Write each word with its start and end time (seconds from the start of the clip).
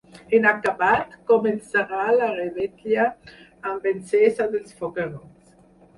En 0.35 0.45
acabat, 0.51 1.11
començarà 1.31 2.07
la 2.21 2.31
revetlla, 2.37 3.05
amb 3.73 3.87
l’encesa 3.89 4.49
dels 4.57 4.77
foguerons. 4.81 5.57